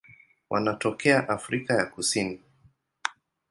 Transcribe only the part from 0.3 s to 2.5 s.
Wanatokea Afrika ya Kusini.